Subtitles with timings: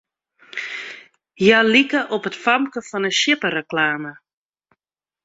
[1.41, 4.11] Hja like op it famke fan 'e sjippereklame.